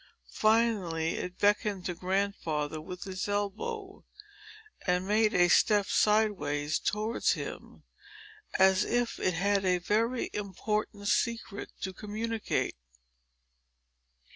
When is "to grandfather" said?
1.85-2.81